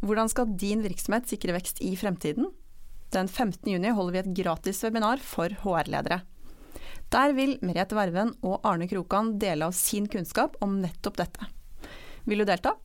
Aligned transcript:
Hvordan 0.00 0.30
skal 0.32 0.56
din 0.56 0.80
virksomhet 0.84 1.28
sikre 1.28 1.54
vekst 1.56 1.80
i 1.84 1.92
fremtiden? 1.98 2.48
Den 3.12 3.28
15. 3.28 3.66
juni 3.68 3.90
holder 3.92 4.14
vi 4.14 4.20
et 4.22 4.34
gratis 4.42 4.80
webinar 4.84 5.20
for 5.20 5.52
HR-ledere. 5.62 6.22
Der 7.10 7.34
vil 7.34 7.56
Merete 7.66 7.96
Verven 7.98 8.30
og 8.46 8.62
Arne 8.64 8.86
Krokan 8.88 9.34
dele 9.42 9.66
av 9.66 9.74
sin 9.76 10.06
kunnskap 10.08 10.56
om 10.64 10.78
nettopp 10.80 11.18
dette. 11.18 11.50
Vil 12.24 12.40
du 12.40 12.46
delta? 12.48 12.76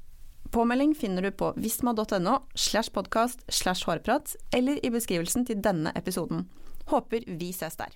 Påmelding 0.51 0.95
finner 0.97 1.21
du 1.21 1.31
på 1.31 1.53
visma.no 1.55 2.39
slash 2.55 2.91
podkast 2.95 3.45
slash 3.47 3.85
hårprat 3.87 4.35
eller 4.55 4.81
i 4.85 4.91
beskrivelsen 4.91 5.45
til 5.47 5.61
denne 5.61 5.93
episoden. 5.95 6.49
Håper 6.89 7.27
vi 7.27 7.53
ses 7.53 7.79
der. 7.79 7.95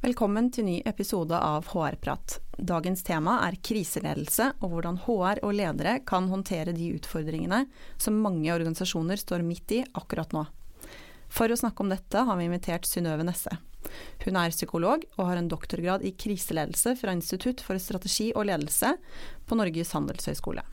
Velkommen 0.00 0.46
til 0.48 0.64
ny 0.64 0.78
episode 0.88 1.36
av 1.36 1.66
HR-prat. 1.74 2.38
Dagens 2.56 3.02
tema 3.04 3.34
er 3.44 3.58
kriseledelse 3.60 4.46
og 4.64 4.70
hvordan 4.72 4.96
HR 5.04 5.42
og 5.44 5.50
ledere 5.58 5.98
kan 6.08 6.30
håndtere 6.30 6.72
de 6.72 6.86
utfordringene 6.96 7.66
som 8.00 8.16
mange 8.24 8.48
organisasjoner 8.48 9.20
står 9.20 9.42
midt 9.44 9.74
i 9.76 9.82
akkurat 10.00 10.32
nå. 10.32 10.46
For 11.28 11.52
å 11.52 11.58
snakke 11.60 11.84
om 11.84 11.92
dette 11.92 12.22
har 12.24 12.38
vi 12.38 12.46
invitert 12.48 12.88
Synnøve 12.88 13.26
Nesse. 13.28 13.52
Hun 14.24 14.38
er 14.40 14.54
psykolog 14.54 15.04
og 15.18 15.20
har 15.28 15.36
en 15.36 15.50
doktorgrad 15.52 16.06
i 16.08 16.14
kriseledelse 16.16 16.94
fra 16.96 17.12
Institutt 17.12 17.60
for 17.60 17.76
strategi 17.76 18.30
og 18.32 18.48
ledelse 18.48 18.94
på 19.44 19.58
Norges 19.60 19.92
handelshøyskole. 19.92 20.64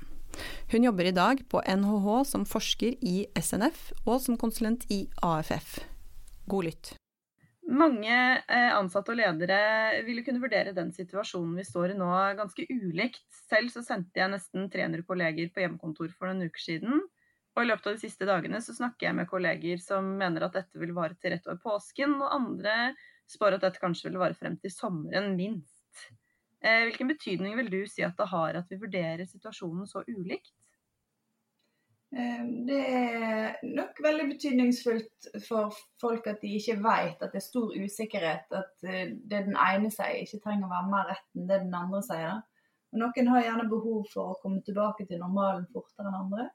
Hun 0.72 0.88
jobber 0.88 1.09
i 1.12 1.17
dag 1.17 1.41
på 1.52 1.66
NHH 1.67 2.08
som 2.31 2.47
forsker 2.47 2.95
i 3.03 3.17
SNF 3.36 3.91
og 4.06 4.23
som 4.23 4.39
konsulent 4.39 4.88
i 4.88 5.02
AFF. 5.19 5.81
God 6.47 6.69
lytt. 6.69 6.94
Mange 7.68 8.16
eh, 8.48 8.70
ansatte 8.72 9.12
og 9.12 9.18
ledere 9.20 10.00
ville 10.08 10.23
kunne 10.23 10.40
vurdere 10.40 10.72
den 10.76 10.94
situasjonen 10.96 11.58
vi 11.60 11.66
står 11.68 11.92
i 11.92 11.98
nå 12.00 12.08
ganske 12.38 12.64
ulikt. 12.72 13.26
Selv 13.50 13.74
så 13.74 13.84
sendte 13.84 14.22
jeg 14.22 14.32
nesten 14.32 14.70
300 14.72 15.04
kolleger 15.08 15.50
på 15.52 15.66
hjemmekontor 15.66 16.14
for 16.16 16.32
noen 16.32 16.48
uker 16.48 16.64
siden. 16.64 17.02
Og 17.58 17.64
i 17.66 17.68
løpet 17.68 17.90
av 17.90 17.98
de 17.98 18.04
siste 18.06 18.28
dagene 18.30 18.62
så 18.64 18.76
snakker 18.78 19.09
jeg 19.09 19.18
med 19.18 19.28
kolleger 19.28 19.82
som 19.84 20.08
mener 20.20 20.46
at 20.46 20.56
dette 20.56 20.80
vil 20.80 20.94
vare 20.96 21.18
til 21.18 21.34
rett 21.34 21.48
over 21.50 21.59
påsken, 21.64 22.16
og 22.22 22.36
andre 22.38 22.78
spår 23.28 23.58
at 23.58 23.66
dette 23.66 23.81
kanskje 23.81 24.12
vil 24.12 24.22
vare 24.22 24.38
frem 24.38 24.56
til 24.62 24.72
sommeren, 24.72 25.34
minst. 25.36 26.06
Eh, 26.62 26.86
hvilken 26.88 27.12
betydning 27.12 27.58
vil 27.59 27.72
du 27.74 27.81
si 27.90 28.06
at 28.06 28.16
det 28.18 28.30
har 28.31 28.62
at 28.62 28.72
vi 28.72 28.80
vurderer 28.80 29.26
situasjonen 29.28 29.90
så 29.90 30.06
ulikt? 30.08 30.54
Ehm, 32.16 32.52
det 32.67 32.77
er 32.89 33.58
nok 33.67 33.97
veldig 34.03 34.27
betydningsfullt 34.30 35.27
for 35.47 35.75
folk 36.02 36.30
at 36.31 36.39
de 36.44 36.53
ikke 36.55 36.77
vet 36.80 37.19
at 37.19 37.33
det 37.33 37.41
er 37.41 37.47
stor 37.47 37.73
usikkerhet. 37.75 38.45
At 38.55 38.88
eh, 38.88 39.09
det 39.17 39.44
den 39.50 39.58
ene 39.59 39.91
sier 39.91 40.22
ikke 40.22 40.39
trenger 40.45 40.69
å 40.69 40.75
være 40.75 40.94
mer 40.94 41.09
rett 41.11 41.28
enn 41.35 41.50
det 41.50 41.59
den 41.66 41.75
andre 41.75 42.03
sier. 42.08 42.39
Og 42.94 43.02
noen 43.03 43.33
har 43.33 43.44
gjerne 43.44 43.67
behov 43.72 44.08
for 44.13 44.31
å 44.31 44.39
komme 44.44 44.63
tilbake 44.63 45.08
til 45.09 45.19
normalen 45.19 45.67
fortere 45.73 46.08
enn 46.08 46.22
andre. 46.22 46.47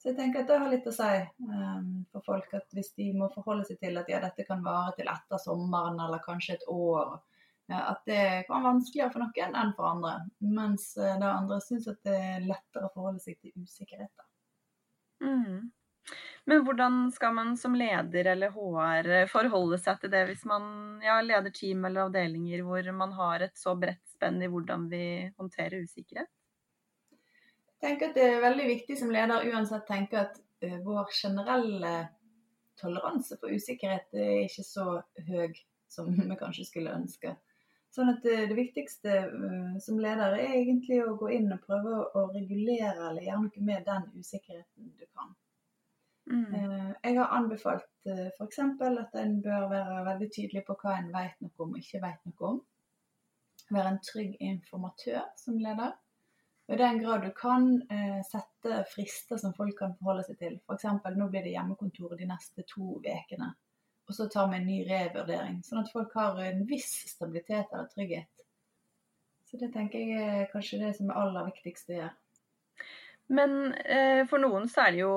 Så 0.00 0.10
jeg 0.10 0.16
tenker 0.16 0.42
at 0.42 0.48
det 0.48 0.60
har 0.60 0.70
litt 0.72 0.86
å 0.88 0.92
si 0.96 1.08
um, 1.44 1.88
for 2.12 2.24
folk 2.24 2.54
at 2.56 2.76
hvis 2.76 2.94
de 2.96 3.10
må 3.16 3.26
forholde 3.34 3.66
seg 3.68 3.80
til 3.82 4.00
at 4.00 4.08
ja, 4.08 4.20
dette 4.22 4.46
kan 4.48 4.62
vare 4.64 4.94
til 4.96 5.08
etter 5.12 5.40
sommeren 5.42 6.00
eller 6.00 6.22
kanskje 6.24 6.56
et 6.56 6.64
år, 6.72 7.18
at 7.76 8.00
det 8.08 8.22
kan 8.46 8.54
være 8.54 8.66
vanskeligere 8.70 9.12
for 9.12 9.26
noen 9.26 9.60
enn 9.60 9.74
for 9.76 9.90
andre. 9.90 10.14
Mens 10.56 10.90
uh, 10.96 11.12
det 11.20 11.28
andre 11.28 11.60
syns 11.64 11.88
at 11.92 12.00
det 12.08 12.16
er 12.16 12.48
lettere 12.48 12.88
å 12.88 12.94
forholde 12.96 13.20
seg 13.24 13.36
til 13.40 13.52
usikkerheter. 13.60 14.29
Mm. 15.20 15.70
Men 16.44 16.64
hvordan 16.64 17.12
skal 17.12 17.34
man 17.36 17.56
som 17.56 17.74
leder 17.78 18.32
eller 18.32 18.50
HR 18.54 19.28
forholde 19.30 19.78
seg 19.78 20.00
til 20.00 20.12
det 20.12 20.24
hvis 20.30 20.44
man 20.48 20.64
ja, 21.04 21.20
leder 21.22 21.52
team 21.54 21.84
eller 21.86 22.08
avdelinger 22.08 22.64
hvor 22.66 22.92
man 22.96 23.12
har 23.14 23.44
et 23.46 23.58
så 23.60 23.76
bredt 23.78 24.02
spenn 24.14 24.40
i 24.42 24.48
hvordan 24.50 24.88
vi 24.90 25.04
håndterer 25.38 25.84
usikkerhet? 25.84 26.30
Jeg 27.80 27.84
tenker 27.84 28.10
at 28.10 28.16
det 28.18 28.24
er 28.28 28.42
veldig 28.42 28.66
viktig 28.68 28.96
som 28.98 29.12
leder 29.12 29.46
uansett 29.52 29.86
tenke 29.88 30.18
at 30.20 30.40
uh, 30.64 30.80
vår 30.84 31.12
generelle 31.16 31.94
toleranse 32.80 33.38
for 33.40 33.52
usikkerhet 33.52 34.10
er 34.16 34.42
ikke 34.48 34.64
så 34.66 34.88
høy 35.28 35.54
som 35.90 36.10
vi 36.30 36.40
kanskje 36.40 36.66
skulle 36.68 36.96
ønske. 36.96 37.36
Sånn 37.90 38.12
at 38.12 38.22
det, 38.22 38.36
det 38.52 38.54
viktigste 38.54 39.14
uh, 39.32 39.78
som 39.82 39.98
leder 39.98 40.36
er 40.38 40.52
egentlig 40.60 41.00
å 41.02 41.16
gå 41.18 41.32
inn 41.34 41.50
og 41.50 41.62
prøve 41.64 41.94
å, 41.96 42.02
å 42.20 42.26
regulere 42.30 43.08
eller 43.08 43.24
gjøre 43.26 43.46
noe 43.46 43.62
med 43.66 43.86
den 43.88 44.04
usikkerheten 44.14 44.92
du 44.94 45.06
kan. 45.08 45.32
Mm. 46.30 46.44
Uh, 46.54 46.92
jeg 47.02 47.16
har 47.18 47.32
anbefalt 47.34 47.88
uh, 48.06 48.28
f.eks. 48.36 48.60
at 48.62 49.16
en 49.18 49.40
bør 49.42 49.66
være 49.72 50.04
veldig 50.06 50.28
tydelig 50.36 50.62
på 50.68 50.76
hva 50.82 51.00
en 51.00 51.10
vet 51.16 51.42
noe 51.42 51.64
om 51.64 51.74
og 51.74 51.80
ikke 51.82 52.02
vet 52.04 52.30
noe 52.30 52.52
om. 52.52 52.60
Være 53.74 53.94
en 53.96 54.00
trygg 54.06 54.38
informatør 54.52 55.26
som 55.38 55.58
leder. 55.58 55.96
Og 56.70 56.76
I 56.76 56.78
den 56.78 57.02
grad 57.02 57.26
du 57.26 57.32
kan 57.34 57.66
uh, 57.90 58.20
sette 58.28 58.84
frister 58.92 59.42
som 59.42 59.56
folk 59.56 59.74
kan 59.82 59.98
forholde 59.98 60.28
seg 60.28 60.38
til. 60.38 60.60
F.eks. 60.62 60.86
nå 61.18 61.26
blir 61.26 61.42
det 61.42 61.56
hjemmekontor 61.56 62.14
de 62.14 62.30
neste 62.30 62.62
to 62.70 63.00
ukene 63.02 63.50
og 64.10 64.16
så 64.16 64.26
tar 64.26 64.48
vi 64.50 64.58
en 64.58 64.66
ny 64.66 64.80
revurdering. 64.88 65.60
Sånn 65.62 65.84
at 65.84 65.92
folk 65.94 66.14
har 66.18 66.38
en 66.42 66.64
viss 66.66 66.90
stabilitet 67.12 67.70
eller 67.70 67.86
trygghet. 67.92 68.46
Så 69.46 69.58
det 69.60 69.70
tenker 69.74 70.02
jeg 70.02 70.24
er 70.42 70.50
kanskje 70.50 70.80
det 70.82 70.96
som 70.98 71.10
er 71.10 71.20
aller 71.20 71.46
viktigst 71.46 71.92
å 71.92 72.00
gjøre. 72.00 72.16
Men 73.30 73.76
eh, 73.86 74.24
for 74.26 74.42
noen 74.42 74.66
så 74.66 74.88
er 74.88 74.94
det 74.94 75.02
jo 75.04 75.12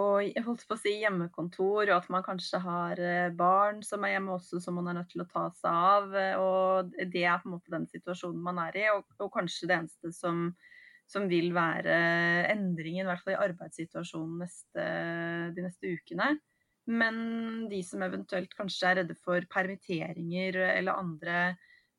holdt 0.46 0.68
på 0.70 0.76
å 0.76 0.82
si, 0.84 0.92
hjemmekontor, 1.02 1.88
og 1.88 1.96
at 1.96 2.12
man 2.14 2.26
kanskje 2.26 2.60
har 2.62 3.02
eh, 3.02 3.34
barn 3.34 3.82
som 3.86 4.06
er 4.06 4.14
hjemme 4.14 4.36
også, 4.36 4.62
som 4.62 4.78
man 4.78 4.92
er 4.92 5.00
nødt 5.00 5.10
til 5.16 5.24
å 5.24 5.30
ta 5.32 5.48
seg 5.58 5.80
av. 5.98 6.14
Eh, 6.14 6.36
og 6.38 6.94
det 6.94 7.26
er 7.26 7.42
på 7.42 7.50
en 7.50 7.56
måte 7.56 7.74
den 7.74 7.90
situasjonen 7.90 8.46
man 8.46 8.62
er 8.68 8.78
i, 8.78 8.86
og, 8.94 9.10
og 9.18 9.34
kanskje 9.34 9.72
det 9.72 9.80
eneste 9.80 10.14
som, 10.14 10.46
som, 11.10 11.26
vil 11.32 11.50
være 11.58 11.98
endringen, 12.54 13.08
i 13.08 13.10
hvert 13.10 13.26
fall 13.26 13.34
i 13.34 13.42
arbeidssituasjonen 13.48 14.46
neste, 14.46 14.88
de 15.58 15.66
neste 15.66 15.98
ukene. 15.98 16.36
Men 16.86 17.70
de 17.70 17.80
som 17.84 18.04
eventuelt 18.04 18.52
kanskje 18.58 18.90
er 18.90 19.00
redde 19.00 19.16
for 19.24 19.46
permitteringer 19.52 20.58
eller 20.74 21.00
andre 21.00 21.38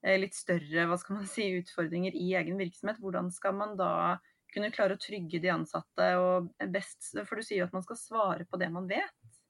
eh, 0.05 0.19
litt 0.21 0.37
større 0.37 0.85
hva 0.91 0.99
skal 1.01 1.21
man 1.21 1.31
si, 1.35 1.49
utfordringer 1.61 2.17
i 2.17 2.35
egen 2.37 2.61
virksomhet, 2.61 3.01
hvordan 3.01 3.31
skal 3.33 3.57
man 3.57 3.77
da 3.81 4.19
kunne 4.55 4.71
klare 4.75 4.95
å 4.95 5.01
trygge 5.01 5.41
de 5.43 5.51
ansatte 5.51 6.11
og 6.21 6.53
best 6.71 7.15
For 7.25 7.41
du 7.41 7.47
sier 7.47 7.63
jo 7.63 7.67
at 7.67 7.75
man 7.75 7.83
skal 7.87 7.99
svare 7.99 8.47
på 8.47 8.61
det 8.61 8.69
man 8.71 8.87
vet. 8.91 9.41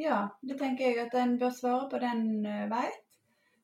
Ja, 0.00 0.30
det 0.40 0.56
tenker 0.58 0.88
jeg 0.88 1.04
at 1.04 1.14
en 1.20 1.36
bør 1.38 1.52
svare 1.54 1.86
på 1.92 2.00
det 2.00 2.08
en 2.08 2.46
eh, 2.48 2.66
vet. 2.72 3.06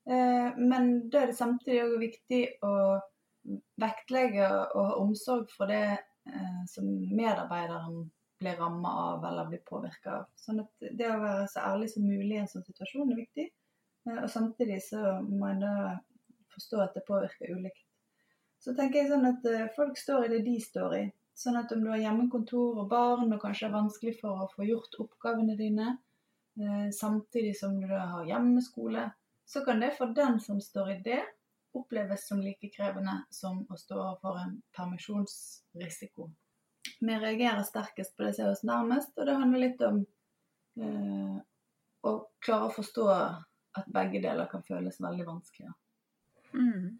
Eh, 0.06 0.58
men 0.60 1.08
da 1.10 1.24
er 1.24 1.32
det 1.32 1.38
samtidig 1.40 1.86
også 1.86 2.02
viktig 2.04 2.42
å 2.66 2.74
vektlegge 3.80 4.44
og 4.50 4.82
ha 4.90 4.94
omsorg 4.98 5.48
for 5.54 5.70
det 5.70 6.02
som 6.66 6.82
medarbeideren 7.14 8.00
blir 8.38 8.56
ramma 8.56 8.94
av 8.94 9.24
eller 9.24 9.44
blir 9.44 9.62
påvirka 9.64 10.12
av. 10.20 10.24
Sånn 10.36 10.60
at 10.64 10.88
det 10.98 11.08
å 11.08 11.20
være 11.22 11.46
så 11.50 11.64
ærlig 11.72 11.90
som 11.92 12.06
mulig 12.06 12.34
i 12.36 12.40
en 12.42 12.50
sånn 12.50 12.66
situasjon 12.66 13.12
er 13.12 13.20
viktig. 13.22 13.46
Eh, 14.08 14.18
og 14.22 14.30
samtidig 14.30 14.80
så 14.84 15.18
må 15.24 15.50
en 15.50 15.62
da 15.64 15.74
forstå 16.54 16.82
at 16.84 16.96
det 16.96 17.06
påvirker 17.08 17.54
ulikt. 17.56 17.84
Så 18.62 18.74
tenker 18.76 19.02
jeg 19.02 19.12
sånn 19.12 19.28
at 19.28 19.46
eh, 19.48 19.68
folk 19.76 19.98
står 20.00 20.26
i 20.26 20.32
det 20.34 20.42
de 20.48 20.56
står 20.62 20.98
i. 20.98 21.04
Sånn 21.36 21.58
at 21.60 21.72
om 21.72 21.84
du 21.84 21.90
har 21.92 22.00
hjemmekontor 22.00 22.80
og 22.82 22.90
barn 22.92 23.32
og 23.32 23.42
kanskje 23.42 23.68
er 23.68 23.76
vanskelig 23.76 24.16
for 24.22 24.44
å 24.44 24.50
få 24.54 24.64
gjort 24.68 25.00
oppgavene 25.04 25.56
dine, 25.58 25.96
eh, 26.60 26.88
samtidig 26.96 27.54
som 27.58 27.76
du 27.80 27.88
da 27.88 28.04
har 28.14 28.28
hjemmeskole, 28.28 29.10
så 29.46 29.62
kan 29.64 29.80
det 29.80 29.92
for 29.98 30.16
den 30.16 30.40
som 30.42 30.60
står 30.60 30.96
i 30.96 31.00
det, 31.04 31.20
oppleves 31.76 32.24
som 32.28 32.40
like 32.40 32.70
krevende 32.72 33.18
som 33.30 33.60
å 33.68 33.76
stå 33.76 33.98
overfor 34.00 34.40
en 34.40 34.56
permisjonsrisiko 34.74 36.30
vi 37.00 37.18
reagerer 37.18 37.62
sterkest 37.66 38.16
på 38.16 38.26
det 38.26 38.34
som 38.36 38.46
er 38.46 38.52
oss 38.52 38.64
nærmest, 38.66 39.12
og 39.16 39.28
det 39.28 39.36
handler 39.40 39.62
litt 39.62 39.82
om 39.86 40.02
eh, 40.80 41.36
å 42.06 42.14
klare 42.44 42.68
å 42.68 42.74
forstå 42.76 43.08
at 43.76 43.90
begge 43.92 44.22
deler 44.24 44.48
kan 44.50 44.64
føles 44.66 45.00
veldig 45.02 45.26
vanskelig. 45.26 45.72
Mm. 46.54 46.96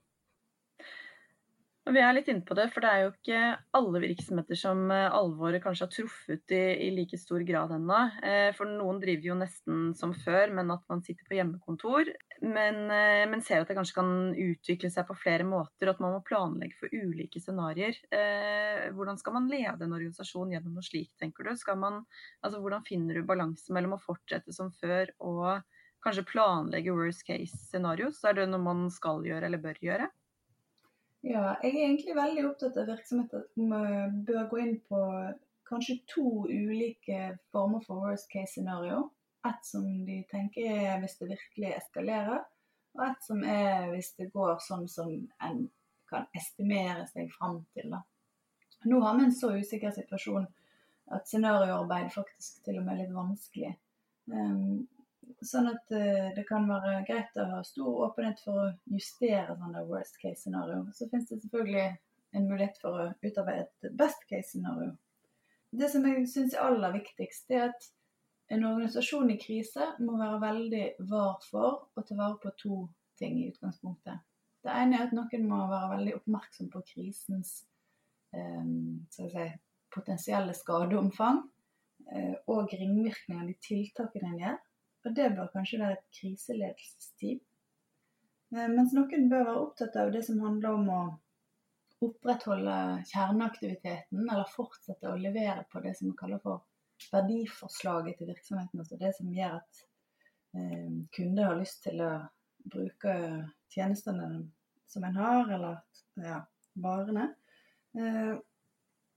Vi 1.87 2.01
er 2.03 2.17
litt 2.17 2.27
inne 2.27 2.43
på 2.43 2.55
det, 2.59 2.65
for 2.75 2.83
det 2.83 2.89
er 2.91 3.03
jo 3.05 3.11
ikke 3.13 3.41
alle 3.79 4.01
virksomheter 4.03 4.59
som 4.59 4.89
eh, 4.91 5.05
alvoret 5.15 5.63
kanskje 5.63 5.87
har 5.87 5.93
truffet 5.93 6.55
i, 6.57 6.65
i 6.83 6.89
like 6.91 7.15
stor 7.21 7.45
grad 7.47 7.77
ennå. 7.77 8.01
Eh, 8.27 8.49
for 8.59 8.67
noen 8.67 8.99
driver 9.03 9.29
jo 9.29 9.37
nesten 9.39 9.93
som 9.95 10.15
før, 10.25 10.51
men 10.57 10.73
at 10.75 10.83
man 10.91 11.05
sitter 11.07 11.29
på 11.29 11.37
hjemmekontor. 11.39 12.11
Men, 12.43 12.81
eh, 12.91 13.23
men 13.31 13.45
ser 13.47 13.63
at 13.63 13.71
det 13.71 13.79
kanskje 13.79 14.01
kan 14.01 14.11
utvikle 14.35 14.91
seg 14.91 15.07
på 15.07 15.19
flere 15.21 15.47
måter, 15.47 15.87
og 15.87 15.95
at 15.95 16.03
man 16.03 16.17
må 16.17 16.25
planlegge 16.27 16.75
for 16.81 16.91
ulike 16.91 17.45
scenarioer. 17.45 18.03
Hvordan 18.99 19.23
skal 19.23 19.39
man 19.39 19.49
lede 19.53 19.87
en 19.87 19.95
organisasjon 19.95 20.57
gjennom 20.57 20.75
noe 20.75 20.91
slikt, 20.91 21.15
tenker 21.23 21.47
du? 21.47 21.55
Man, 21.79 22.03
altså, 22.43 22.65
hvordan 22.67 22.83
finner 22.89 23.15
du 23.15 23.31
balanse 23.31 23.71
mellom 23.71 23.95
å 23.95 24.03
fortsette 24.03 24.51
som 24.57 24.75
før 24.83 25.15
og 25.23 25.63
kanskje 26.03 26.27
planlegge 26.35 26.99
worst 26.99 27.23
case 27.31 27.55
scenarios? 27.71 28.25
Er 28.27 28.41
det 28.41 28.51
noe 28.51 28.73
man 28.73 28.89
skal 28.91 29.23
gjøre 29.23 29.47
eller 29.47 29.63
bør 29.63 29.85
gjøre? 29.87 30.11
Ja, 31.27 31.57
jeg 31.63 31.73
er 31.73 31.85
egentlig 31.89 32.15
veldig 32.15 32.43
opptatt 32.47 32.77
av 32.79 32.87
virksomheter 32.87 33.47
som 33.51 33.73
bør 34.29 34.45
gå 34.51 34.59
inn 34.63 34.77
på 34.87 35.01
kanskje 35.67 35.97
to 36.07 36.45
ulike 36.47 37.33
former 37.51 37.83
for 37.83 38.05
worst 38.05 38.29
case 38.31 38.55
scenario. 38.55 39.09
Et 39.47 39.67
som 39.67 39.87
de 40.07 40.21
tenker 40.31 40.69
er 40.71 41.01
hvis 41.03 41.19
det 41.19 41.33
virkelig 41.33 41.73
eskalerer, 41.81 42.45
og 42.97 43.03
et 43.09 43.27
som 43.27 43.43
er 43.43 43.91
hvis 43.93 44.13
det 44.19 44.31
går 44.35 44.61
sånn 44.63 44.87
som 44.91 45.13
en 45.49 45.65
kan 46.11 46.29
estimere 46.39 47.07
seg 47.11 47.31
fram 47.35 47.59
til. 47.75 47.91
Da. 47.91 48.05
Nå 48.87 49.01
har 49.03 49.19
vi 49.19 49.27
en 49.27 49.35
så 49.35 49.51
usikker 49.59 49.95
situasjon 49.95 50.47
at 51.15 51.27
scenarioarbeid 51.27 52.13
faktisk 52.15 52.63
til 52.67 52.79
og 52.81 52.87
med 52.87 52.97
er 52.97 53.03
litt 53.05 53.15
vanskelig. 53.15 53.73
Um, 54.31 54.87
Sånn 55.47 55.69
at 55.71 55.91
uh, 55.95 56.29
det 56.37 56.45
kan 56.49 56.69
være 56.71 57.01
greit 57.09 57.39
å 57.41 57.47
ha 57.51 57.63
stor 57.67 58.07
åpenhet 58.09 58.41
for 58.45 58.63
å 58.63 58.69
justere 58.95 59.57
sånne 59.59 59.83
worst 59.89 60.21
case 60.23 60.45
scenario. 60.45 60.85
Så 60.95 61.09
finnes 61.11 61.29
det 61.31 61.41
selvfølgelig 61.43 61.89
en 62.37 62.49
mulighet 62.49 62.79
for 62.83 63.01
å 63.01 63.11
utarbeide 63.25 63.67
et 63.67 63.99
best 63.99 64.23
case 64.31 64.53
scenario. 64.53 64.95
Det 65.77 65.91
som 65.93 66.07
jeg 66.07 66.27
syns 66.31 66.55
er 66.55 66.65
aller 66.65 66.95
viktigst, 66.95 67.51
er 67.51 67.71
at 67.71 67.89
en 68.55 68.65
organisasjon 68.65 69.33
i 69.35 69.39
krise 69.43 69.89
må 69.99 70.17
være 70.21 70.39
veldig 70.43 70.85
var 71.11 71.41
for 71.51 71.89
å 71.99 72.05
ta 72.07 72.17
vare 72.19 72.39
på 72.43 72.53
to 72.61 72.79
ting 73.19 73.41
i 73.41 73.49
utgangspunktet. 73.51 74.23
Det 74.63 74.75
ene 74.75 74.99
er 74.99 75.09
at 75.09 75.15
noen 75.17 75.49
må 75.49 75.65
være 75.71 75.93
veldig 75.97 76.15
oppmerksom 76.21 76.71
på 76.71 76.83
krisens 76.87 77.59
eh, 78.35 78.71
si, 79.15 79.47
potensielle 79.95 80.55
skadeomfang 80.55 81.43
eh, 82.13 82.35
og 82.51 82.73
ringvirkninger 82.73 83.43
av 83.43 83.51
de 83.51 83.57
tiltakene 83.67 84.33
en 84.33 84.41
gjør. 84.45 84.57
Og 85.07 85.15
det 85.15 85.29
bør 85.37 85.53
kanskje 85.53 85.79
være 85.83 85.99
et 85.99 86.09
kriseledelsesteam. 86.19 87.43
Eh, 88.55 88.69
mens 88.73 88.95
noen 88.97 89.29
bør 89.31 89.45
være 89.49 89.63
opptatt 89.63 89.99
av 90.03 90.11
det 90.15 90.25
som 90.27 90.43
handler 90.43 90.79
om 90.79 90.91
å 90.91 91.03
opprettholde 92.07 92.77
kjerneaktiviteten, 93.09 94.25
eller 94.27 94.51
fortsette 94.53 95.09
å 95.11 95.21
levere 95.21 95.65
på 95.71 95.81
det 95.85 95.95
som 95.97 96.11
vi 96.11 96.17
kaller 96.19 96.43
for 96.43 96.65
verdiforslaget 97.13 98.19
til 98.19 98.33
virksomheten. 98.33 98.83
Altså 98.83 98.99
det 99.01 99.13
som 99.17 99.31
gjør 99.33 99.61
at 99.61 99.85
eh, 100.59 100.91
kunder 101.17 101.53
har 101.53 101.61
lyst 101.61 101.83
til 101.87 102.03
å 102.05 102.13
bruke 102.67 103.15
tjenestene 103.73 104.29
som 104.91 105.07
en 105.07 105.17
har, 105.23 105.55
eller 105.55 105.81
ja, 106.27 106.43
varene. 106.83 107.31
Eh, 107.97 108.35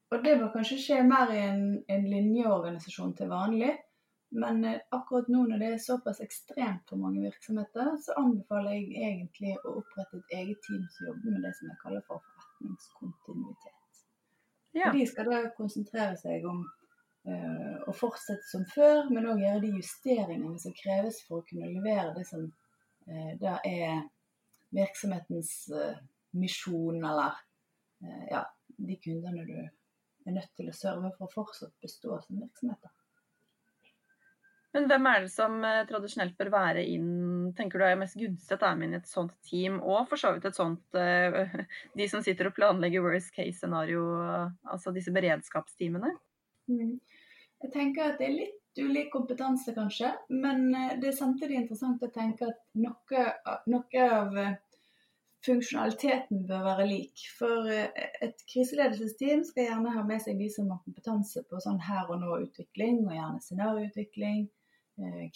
og 0.10 0.26
det 0.26 0.40
bør 0.40 0.54
kanskje 0.54 0.80
skje 0.82 1.04
mer 1.06 1.34
i 1.34 1.42
en, 1.46 1.64
en 1.90 2.10
linjeorganisasjon 2.10 3.14
til 3.18 3.30
vanlig. 3.30 3.76
Men 4.30 4.66
eh, 4.66 4.82
akkurat 4.90 5.28
nå 5.28 5.44
når 5.50 5.58
det 5.58 5.68
er 5.74 5.80
såpass 5.82 6.22
ekstremt 6.22 6.90
for 6.90 7.02
mange 7.02 7.22
virksomheter, 7.24 7.96
så 8.04 8.14
anbefaler 8.22 8.76
jeg 8.78 8.98
egentlig 9.08 9.56
å 9.64 9.80
opprette 9.82 10.20
et 10.20 10.36
eget 10.42 10.62
team 10.68 10.84
som 10.94 11.08
jobber 11.10 11.34
med 11.34 11.48
det 11.48 11.54
som 11.58 11.72
jeg 11.72 11.80
kaller 11.82 12.04
for 12.06 12.26
forretningskontinuitet. 12.28 14.04
Ja. 14.78 14.92
De 14.94 15.08
skal 15.10 15.32
da 15.34 15.40
konsentrere 15.58 16.14
seg 16.20 16.46
om 16.46 16.62
uh, 16.62 17.78
å 17.90 17.96
fortsette 17.98 18.46
som 18.52 18.68
før, 18.70 19.10
men 19.10 19.26
òg 19.32 19.42
gjøre 19.42 19.64
de 19.66 19.74
justeringene 19.80 20.62
som 20.62 20.78
kreves 20.78 21.24
for 21.26 21.42
å 21.42 21.48
kunne 21.50 21.72
levere 21.74 22.14
det 22.20 22.28
som 22.30 22.46
uh, 22.46 23.32
da 23.42 23.56
er 23.66 24.04
virksomhetens 24.78 25.56
uh, 25.74 25.98
misjon, 26.38 27.02
eller 27.02 27.42
ja, 28.32 28.46
de 28.78 28.96
kundene 29.04 29.42
du 29.44 29.58
er 29.60 30.32
nødt 30.32 30.54
til 30.56 30.70
å 30.72 30.76
serve 30.78 31.10
for 31.18 31.26
å 31.26 31.34
fortsatt 31.34 31.74
bestå 31.84 32.16
som 32.24 32.38
virksomheter. 32.40 32.94
Men 34.76 34.86
hvem 34.86 35.08
er 35.10 35.24
det 35.24 35.32
som 35.34 35.56
eh, 35.66 35.82
tradisjonelt 35.90 36.36
bør 36.38 36.52
være 36.54 36.84
inn, 36.86 37.10
tenker 37.58 37.82
du 37.82 37.86
er 37.88 37.98
mest 37.98 38.18
gunstig 38.20 38.54
at 38.54 38.66
er 38.68 38.78
med 38.78 38.94
i 38.94 39.00
et 39.00 39.10
sånt 39.10 39.34
team, 39.50 39.80
og 39.82 40.04
for 40.12 40.22
så 40.22 40.36
vidt 40.36 40.46
et 40.46 40.60
sånt 40.60 40.98
uh, 40.98 41.56
De 41.98 42.10
som 42.12 42.22
sitter 42.26 42.52
og 42.52 42.56
planlegger 42.58 43.02
worst 43.02 43.34
case 43.34 43.58
scenario, 43.58 44.04
altså 44.70 44.94
disse 44.94 45.14
beredskapsteamene? 45.16 46.14
Mm. 46.70 47.00
Jeg 47.64 47.74
tenker 47.74 48.12
at 48.12 48.22
det 48.22 48.28
er 48.28 48.38
litt 48.38 48.80
ulik 48.80 49.10
kompetanse, 49.12 49.74
kanskje. 49.74 50.14
Men 50.30 50.70
eh, 50.78 50.96
det 51.02 51.10
er 51.12 51.18
samtidig 51.18 51.64
interessant 51.64 52.06
å 52.06 52.12
tenke 52.14 52.52
at 52.52 52.62
noe, 52.78 53.26
noe 53.74 54.06
av 54.06 54.40
funksjonaliteten 55.48 56.46
bør 56.46 56.64
være 56.68 56.86
lik. 56.92 57.26
For 57.40 57.74
et 57.74 58.46
kriseledelsesteam 58.54 59.42
skal 59.50 59.66
gjerne 59.66 59.98
ha 59.98 60.06
med 60.06 60.22
seg 60.22 60.38
de 60.38 60.54
som 60.54 60.70
har 60.70 60.84
kompetanse 60.86 61.42
på 61.50 61.66
sånn 61.66 61.82
her 61.90 62.06
og 62.06 62.22
nå-utvikling, 62.22 63.02
og 63.08 63.18
gjerne 63.18 63.44
scenarioutvikling 63.48 64.48
Eh, 64.48 64.59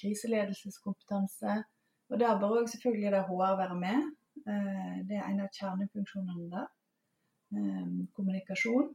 kriseledelseskompetanse. 0.01 1.63
Og 2.09 2.19
Der 2.19 2.39
bør 2.39 2.57
òg 2.59 2.67
selvfølgelig 2.69 3.11
det 3.11 3.23
HR 3.27 3.55
være 3.61 3.77
med. 3.85 3.99
Eh, 4.49 4.97
det 5.07 5.15
er 5.17 5.27
en 5.29 5.43
av 5.45 5.49
kjernefunksjonene 5.59 6.49
der. 6.51 6.67
Eh, 7.55 7.87
kommunikasjon. 8.15 8.93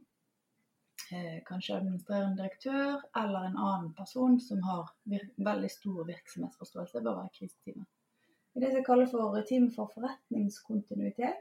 Kanskje 1.49 1.75
administrerende 1.75 2.37
direktør 2.37 2.99
eller 3.17 3.45
en 3.47 3.55
annen 3.57 3.93
person 3.97 4.35
som 4.39 4.59
har 4.61 4.91
veldig 5.47 5.69
stor 5.73 6.03
virksomhetsforståelse, 6.05 7.01
bør 7.01 7.15
være 7.21 7.35
kriseteamet. 7.37 7.87
I 8.55 8.59
det 8.59 8.69
som 8.73 8.83
kalles 8.83 9.11
for 9.11 9.41
team 9.49 9.71
for 9.75 9.89
forretningskontinuitet, 9.95 11.39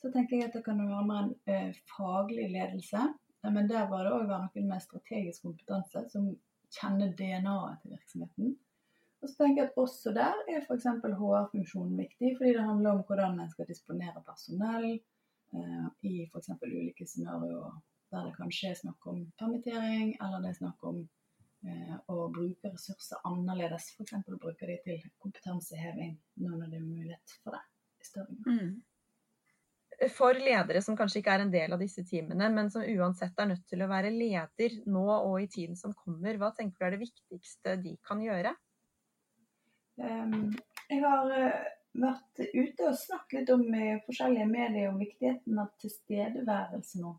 så 0.00 0.10
tenker 0.12 0.36
jeg 0.36 0.48
at 0.48 0.56
det 0.56 0.64
kan 0.64 0.82
være 0.88 1.06
mer 1.06 1.30
en 1.54 1.74
faglig 1.96 2.48
ledelse. 2.56 3.04
Men 3.44 3.68
der 3.70 3.88
bør 3.88 4.02
det 4.04 4.12
òg 4.16 4.26
være 4.28 4.48
noen 4.48 4.68
med 4.72 4.82
strategisk 4.82 5.46
kompetanse 5.46 6.04
som 6.12 6.28
kjenner 6.74 7.12
DNA-et 7.18 7.80
til 7.82 7.94
virksomheten. 7.94 8.54
Og 9.24 9.30
så 9.30 9.38
tenker 9.40 9.62
jeg 9.62 9.70
at 9.70 9.78
Også 9.80 10.12
der 10.12 10.36
er 10.52 10.60
f.eks. 10.60 10.86
HR-funksjonen 11.20 11.96
viktig, 11.96 12.34
fordi 12.36 12.50
det 12.52 12.64
handler 12.68 12.90
om 12.90 13.02
hvordan 13.08 13.38
en 13.40 13.50
skal 13.50 13.68
disponere 13.70 14.20
personell 14.26 14.90
eh, 14.92 15.86
i 16.10 16.14
f.eks. 16.28 16.50
ulike 16.60 17.06
scenarioer 17.08 17.78
der 18.12 18.26
det 18.28 18.34
kanskje 18.36 18.70
er 18.70 18.76
snakk 18.78 19.06
om 19.10 19.22
permittering, 19.40 20.12
eller 20.22 20.42
det 20.42 20.50
er 20.52 20.58
snakk 20.58 20.84
om 20.90 20.98
eh, 21.66 21.94
å 22.12 22.26
bruke 22.36 22.70
ressurser 22.70 23.22
annerledes. 23.26 23.88
F.eks. 23.96 24.12
bruke 24.28 24.68
de 24.68 24.76
til 24.84 25.06
kompetanseheving 25.24 26.18
nå 26.44 26.50
når 26.58 26.68
det 26.68 26.82
er 26.82 26.84
mulighet 26.84 27.38
for 27.40 27.56
det. 27.56 27.62
i 28.04 28.10
større 28.10 28.36
grad. 28.36 28.60
Mm. 28.60 28.74
For 30.12 30.36
ledere 30.36 30.82
som 30.84 30.98
kanskje 30.98 31.22
ikke 31.22 31.38
er 31.38 31.46
en 31.46 31.54
del 31.54 31.72
av 31.72 31.80
disse 31.80 32.04
teamene, 32.04 32.50
men 32.52 32.68
som 32.70 32.84
uansett 32.84 33.40
er 33.40 33.48
nødt 33.54 33.64
til 33.70 33.84
å 33.84 33.88
være 33.88 34.12
leder 34.12 34.78
nå 34.90 35.06
og 35.14 35.40
i 35.40 35.48
tiden 35.48 35.80
som 35.80 35.94
kommer, 35.96 36.36
hva 36.36 36.52
tenker 36.52 36.76
du 36.82 36.86
er 36.90 36.96
det 36.96 37.04
viktigste 37.06 37.76
de 37.80 37.96
kan 38.04 38.20
gjøre? 38.20 38.52
Jeg 39.98 41.00
har 41.04 41.30
eh, 41.30 41.66
vært 41.94 42.42
ute 42.54 42.88
og 42.88 42.98
snakket 42.98 43.36
litt 43.38 43.52
om 43.54 43.64
i 43.78 43.92
forskjellige 44.06 44.48
medier 44.50 44.90
om 44.90 44.98
viktigheten 44.98 45.60
av 45.62 45.70
tilstedeværelse 45.82 47.02
nå. 47.02 47.14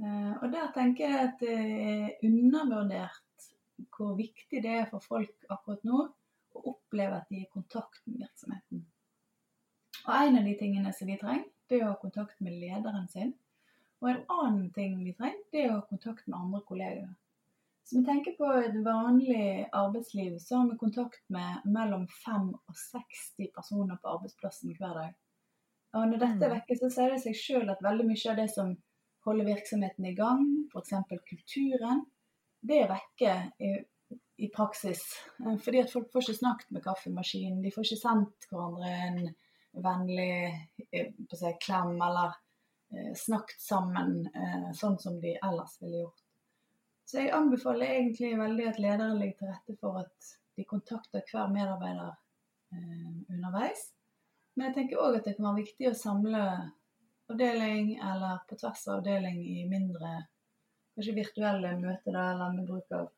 Eh, 0.00 0.32
og 0.36 0.46
der 0.52 0.70
tenker 0.76 1.06
jeg 1.06 1.26
at 1.28 1.42
det 1.42 1.56
er 1.56 2.26
undervurdert 2.26 3.48
hvor 3.96 4.16
viktig 4.16 4.60
det 4.64 4.72
er 4.82 4.88
for 4.90 5.04
folk 5.04 5.46
akkurat 5.48 5.84
nå 5.88 6.02
å 6.04 6.64
oppleve 6.74 7.20
at 7.20 7.30
de 7.30 7.40
er 7.40 7.46
i 7.46 7.52
kontakt 7.52 8.02
med 8.06 8.26
virksomheten. 8.26 8.84
Og 10.06 10.12
en 10.16 10.40
av 10.40 10.48
de 10.48 10.56
tingene 10.60 10.92
som 10.96 11.08
de 11.08 11.16
trenger, 11.20 11.48
det 11.68 11.78
er 11.78 11.86
å 11.86 11.92
ha 11.92 12.00
kontakt 12.00 12.40
med 12.44 12.56
lederen 12.60 13.06
sin. 13.08 13.32
Og 14.00 14.08
en 14.10 14.22
annen 14.32 14.70
ting 14.76 14.98
de 15.04 15.12
trenger, 15.16 15.42
det 15.52 15.64
er 15.64 15.72
å 15.72 15.78
ha 15.78 15.88
kontakt 15.88 16.26
med 16.26 16.38
andre 16.38 16.62
kollegaer. 16.68 17.12
Hvis 17.80 17.96
vi 17.96 18.04
tenker 18.06 18.36
på 18.38 18.50
et 18.60 18.76
vanlig 18.84 19.66
arbeidsliv, 19.74 20.36
så 20.38 20.60
har 20.60 20.68
vi 20.70 20.78
kontakt 20.78 21.24
med 21.32 21.64
mellom 21.64 22.06
5 22.24 22.52
og 22.54 22.76
60 22.84 23.50
personer 23.56 23.98
på 23.98 24.12
arbeidsplassen 24.14 24.76
hver 24.78 24.94
dag. 24.98 25.16
Og 25.98 26.06
når 26.06 26.22
dette 26.22 26.46
er 26.46 26.52
mm. 26.52 26.54
vekke, 26.54 26.76
så 26.78 26.90
sier 26.94 27.14
det 27.14 27.22
seg 27.24 27.38
sjøl 27.38 27.72
at 27.72 27.82
veldig 27.82 28.06
mye 28.06 28.30
av 28.30 28.38
det 28.38 28.46
som 28.52 28.76
holder 29.26 29.48
virksomheten 29.50 30.06
i 30.06 30.14
gang, 30.14 30.44
f.eks. 30.70 30.94
kulturen, 31.28 32.04
det 32.60 32.82
er 32.82 32.92
vekke 32.92 33.34
i, 33.58 33.72
i, 34.44 34.48
praksis. 34.54 35.02
Eh, 35.44 35.56
fordi 35.64 35.82
at 35.82 35.92
folk 35.92 36.10
får 36.12 36.26
ikke 36.26 36.40
snakket 36.40 36.74
med 36.76 36.84
kaffemaskinen, 36.84 37.60
de 37.64 37.72
får 37.74 37.88
ikke 37.88 38.02
sendt 38.04 38.48
hverandre 38.50 38.94
en 39.08 39.20
vennlig 39.84 40.30
eh, 40.90 41.12
si, 41.34 41.52
klem 41.64 41.96
eller 41.96 42.36
eh, 42.94 43.12
snakket 43.18 43.62
sammen 43.64 44.16
sånn 44.76 44.98
som 45.02 45.20
de 45.22 45.36
ellers 45.38 45.78
ville 45.82 46.04
gjort. 46.04 46.26
Så 47.10 47.24
jeg 47.24 47.32
anbefaler 47.34 47.90
egentlig 47.90 48.36
veldig 48.38 48.66
at 48.70 48.76
ledere 48.78 49.14
legger 49.18 49.38
til 49.40 49.48
rette 49.50 49.74
for 49.80 49.96
at 49.98 50.26
de 50.54 50.64
kontakter 50.68 51.24
hver 51.26 51.48
medarbeider 51.50 52.12
eh, 52.12 53.16
underveis. 53.34 53.88
Men 54.54 54.68
jeg 54.68 54.76
tenker 54.76 55.00
òg 55.02 55.16
at 55.18 55.24
det 55.26 55.32
kan 55.34 55.48
være 55.48 55.64
viktig 55.64 55.88
å 55.90 55.96
samle 55.98 56.42
avdeling 57.30 57.96
eller 57.98 58.44
på 58.46 58.58
tvers 58.60 58.84
av 58.86 59.00
avdeling 59.00 59.40
i 59.42 59.64
mindre 59.70 60.12
kanskje 60.94 61.16
virtuelle 61.16 61.72
møter 61.80 62.14
da, 62.14 62.28
eller 62.36 62.54
med 62.54 62.70
bruk 62.70 62.94
av, 62.94 63.10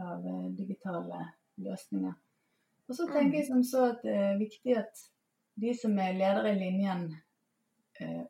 av 0.00 0.24
eh, 0.32 0.48
digitale 0.56 1.20
løsninger. 1.60 2.16
Og 2.88 2.96
så 2.96 3.04
tenker 3.12 3.42
jeg 3.42 3.50
som 3.50 3.60
så 3.68 3.90
at 3.90 4.00
det 4.06 4.16
er 4.16 4.40
viktig 4.40 4.78
at 4.80 5.04
de 5.60 5.76
som 5.76 6.00
er 6.00 6.16
ledere 6.16 6.54
i 6.54 6.60
linjen, 6.62 7.04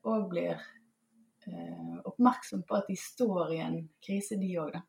òg 0.02 0.18
eh, 0.24 0.28
blir 0.34 0.66
oppmerksom 2.08 2.62
på 2.68 2.78
at 2.78 2.88
de 2.88 2.96
står 2.98 3.54
i 3.54 3.60
en 3.64 3.80
krise, 4.04 4.38
de 4.40 4.52
òg, 4.60 4.72
da. 4.76 4.84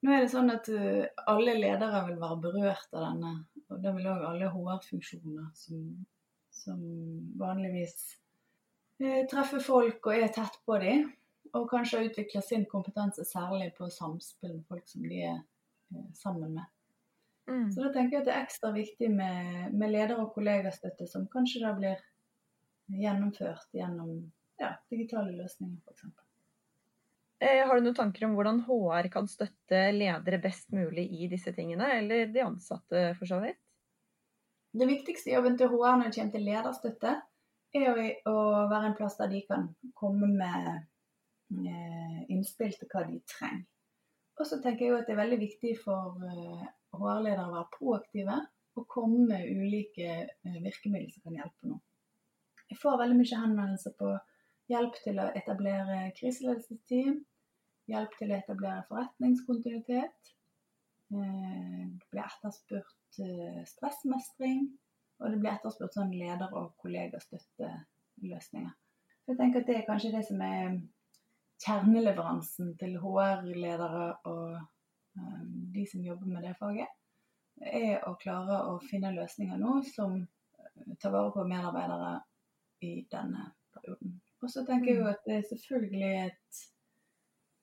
Nå 0.00 0.14
er 0.14 0.24
det 0.24 0.32
sånn 0.32 0.48
at 0.52 0.68
uh, 0.72 1.04
alle 1.28 1.58
ledere 1.58 2.00
vil 2.06 2.16
være 2.22 2.40
berørt 2.46 2.96
av 2.96 3.04
denne, 3.04 3.34
og 3.68 3.82
det 3.84 3.92
vil 3.98 4.08
òg 4.08 4.24
alle 4.30 4.48
HR-funksjoner 4.48 5.50
som, 5.58 5.82
som, 6.62 6.80
vanligvis 7.40 7.96
uh, 9.04 9.22
treffer 9.28 9.60
folk 9.64 10.08
og 10.08 10.16
er 10.16 10.32
tett 10.32 10.56
på 10.64 10.78
dem, 10.80 11.10
og 11.52 11.68
kanskje 11.68 12.06
utvikler 12.06 12.44
sin 12.46 12.64
kompetanse 12.70 13.26
særlig 13.28 13.74
på 13.76 13.90
samspill 13.92 14.56
med 14.56 14.66
folk 14.70 14.88
som 14.88 15.04
de 15.04 15.24
er 15.34 15.40
sammen 16.14 16.54
med. 16.54 16.66
Mm. 17.50 17.66
Så 17.72 17.82
da 17.82 17.90
tenker 17.92 18.16
jeg 18.16 18.22
at 18.22 18.28
det 18.28 18.34
er 18.36 18.44
ekstra 18.44 18.70
viktig 18.72 19.08
med, 19.10 19.72
med 19.74 19.90
leder- 19.90 20.20
og 20.22 20.30
kollegastøtte, 20.36 21.08
som 21.10 21.26
kanskje 21.32 21.64
da 21.64 21.72
blir 21.76 22.04
gjennomført 22.94 23.74
gjennom 23.74 24.30
ja, 24.60 24.74
digitale 24.92 25.32
løsninger, 25.36 25.80
f.eks. 25.86 26.04
Eh, 27.40 27.62
har 27.66 27.76
du 27.76 27.86
noen 27.86 27.96
tanker 27.96 28.26
om 28.26 28.36
hvordan 28.36 28.60
HR 28.66 29.08
kan 29.12 29.28
støtte 29.30 29.80
ledere 29.96 30.40
best 30.42 30.68
mulig 30.76 31.06
i 31.16 31.28
disse 31.32 31.54
tingene, 31.56 31.88
eller 31.96 32.28
de 32.28 32.44
ansatte 32.44 33.04
for 33.16 33.30
så 33.30 33.40
vidt? 33.40 33.60
Det 34.76 34.86
viktigste 34.86 35.32
jobben 35.32 35.56
til 35.58 35.72
HR 35.72 35.96
når 35.96 36.10
det 36.10 36.18
kommer 36.18 36.34
til 36.36 36.46
lederstøtte, 36.46 37.16
er 37.80 38.00
å 38.28 38.36
være 38.68 38.90
en 38.90 38.96
plass 38.98 39.16
der 39.16 39.30
de 39.32 39.40
kan 39.46 39.68
komme 39.96 40.28
med 40.34 40.68
eh, 40.76 42.20
innspill 42.28 42.74
til 42.76 42.90
hva 42.92 43.06
de 43.08 43.22
trenger. 43.30 43.64
Og 44.40 44.46
så 44.48 44.60
tenker 44.60 44.86
jeg 44.86 44.98
at 44.98 45.08
det 45.08 45.14
er 45.14 45.20
veldig 45.20 45.38
viktig 45.40 45.74
for 45.80 46.20
HR-ledere 46.20 47.40
eh, 47.40 47.48
å 47.48 47.54
være 47.56 47.68
proaktive 47.76 48.36
og 48.78 48.86
komme 48.88 49.26
med 49.32 49.48
ulike 49.48 50.26
virkemidler 50.60 51.10
som 51.12 51.24
kan 51.24 51.40
hjelpe 51.40 51.70
noen. 51.70 51.82
Jeg 52.70 52.78
får 52.78 53.00
veldig 53.00 53.16
mye 53.18 53.40
henvendelser 53.42 53.96
på 53.98 54.12
hjelp 54.70 54.98
til 55.04 55.18
å 55.22 55.30
etablere 55.36 56.10
kriseledelsesteam, 56.18 57.18
hjelp 57.90 58.14
til 58.18 58.32
å 58.32 58.38
etablere 58.38 58.84
forretningskontinuitet. 58.88 60.30
Eh, 61.10 61.82
det 61.90 62.06
blir 62.12 62.22
etterspurt 62.26 63.20
eh, 63.24 63.62
stressmestring, 63.66 64.68
og 65.20 65.32
det 65.32 65.40
blir 65.42 65.52
etterspurt 65.56 65.96
sånn 65.96 66.14
leder- 66.14 66.54
og 66.56 66.72
kollegastøtteløsninger. 66.82 68.72
Jeg 69.30 69.38
tenker 69.38 69.62
at 69.62 69.66
Det 69.66 69.76
er 69.76 69.86
kanskje 69.86 70.14
det 70.14 70.24
som 70.26 70.40
er 70.42 70.80
kjerneleveransen 71.60 72.72
til 72.80 72.96
HR-ledere 72.98 74.06
og 74.30 74.56
um, 74.56 75.50
de 75.74 75.84
som 75.86 76.02
jobber 76.02 76.32
med 76.32 76.46
det 76.48 76.56
faget. 76.58 76.88
Er 77.60 78.00
å 78.08 78.14
klare 78.18 78.62
å 78.70 78.78
finne 78.80 79.12
løsninger 79.12 79.60
nå 79.60 79.76
som 79.92 80.16
tar 80.98 81.12
vare 81.12 81.34
på 81.34 81.44
medarbeidere 81.44 82.14
i 82.88 82.94
denne 83.12 83.50
perioden. 83.74 84.16
Og 84.40 84.50
så 84.52 84.64
tenker 84.64 84.92
jeg 84.92 85.00
jo 85.00 85.06
mm. 85.06 85.12
at 85.12 85.26
det 85.26 85.34
er 85.36 85.48
selvfølgelig 85.48 86.12
et 86.26 86.60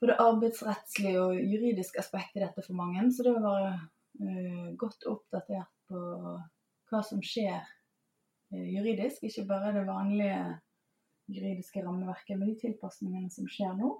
både 0.01 0.17
arbeidsrettslig 0.21 1.13
og 1.19 1.39
juridisk 1.41 1.97
aspekt 2.01 2.37
i 2.37 2.43
dette 2.43 2.63
for 2.65 2.77
mange. 2.77 3.07
Så 3.11 3.25
det 3.25 3.33
å 3.33 3.41
være 3.45 3.71
uh, 3.77 4.67
godt 4.77 5.07
oppdatert 5.09 5.73
på 5.89 6.01
hva 6.91 7.01
som 7.05 7.23
skjer 7.25 7.57
uh, 7.57 8.67
juridisk, 8.75 9.25
ikke 9.25 9.47
bare 9.49 9.73
det 9.79 9.87
vanlige 9.89 10.41
juridiske 11.33 11.83
rammeverket, 11.83 12.37
men 12.37 12.53
de 12.53 12.59
tilpasningene 12.61 13.33
som 13.33 13.49
skjer 13.51 13.73
nå, 13.79 13.91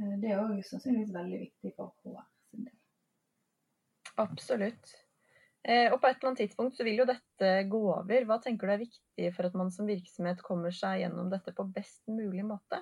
uh, 0.00 0.14
det 0.22 0.34
er 0.34 0.42
òg 0.42 0.58
sannsynligvis 0.66 1.14
veldig 1.14 1.40
viktig 1.46 1.74
for 1.78 1.94
HR 2.02 2.26
sin 2.50 2.66
del. 2.66 2.78
Absolutt. 4.20 4.96
Og 5.62 5.94
på 6.02 6.08
et 6.08 6.16
eller 6.16 6.28
annet 6.32 6.40
tidspunkt 6.42 6.74
så 6.74 6.82
vil 6.82 6.98
jo 6.98 7.04
dette 7.06 7.50
gå 7.70 7.80
over. 7.92 8.24
Hva 8.26 8.40
tenker 8.42 8.66
du 8.66 8.72
er 8.74 8.80
viktig 8.80 9.28
for 9.36 9.46
at 9.46 9.54
man 9.54 9.68
som 9.70 9.86
virksomhet 9.86 10.40
kommer 10.42 10.74
seg 10.74 11.04
gjennom 11.04 11.28
dette 11.30 11.54
på 11.54 11.68
best 11.70 12.02
mulig 12.10 12.42
måte? 12.48 12.80